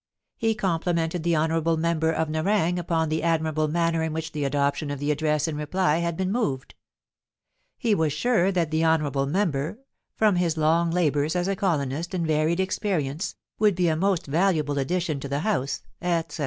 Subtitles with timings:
[0.35, 4.89] He complimented the honourable member for Nerang upon the admirable manner in which the Adoption
[4.89, 6.73] of the Address in reply had been moved....
[7.77, 9.77] He was sure that the honour able member,
[10.15, 14.79] from his long labours as a colonist and varied experience, would be a most valuable
[14.79, 16.39] addition to the House, etc..